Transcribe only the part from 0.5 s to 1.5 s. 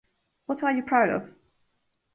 are you proud of?